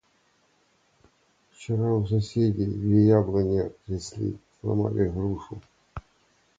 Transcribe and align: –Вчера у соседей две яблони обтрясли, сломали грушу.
–Вчера 1.51 1.93
у 1.93 2.07
соседей 2.07 2.65
две 2.65 3.05
яблони 3.05 3.59
обтрясли, 3.59 4.39
сломали 4.59 5.07
грушу. 5.07 5.61